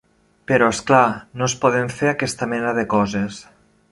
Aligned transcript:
Però, 0.51 0.69
és 0.75 0.79
clar, 0.87 1.01
no 1.41 1.49
es 1.49 1.55
poden 1.67 1.93
fer 1.99 2.09
aquesta 2.13 2.51
mena 2.57 2.75
de 2.81 2.89
coses. 2.97 3.41